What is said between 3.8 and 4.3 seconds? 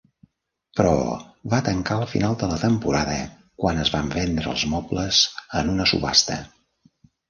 es van